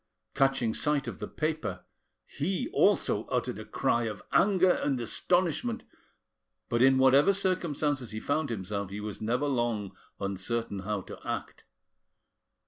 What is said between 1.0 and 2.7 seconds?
of the paper, he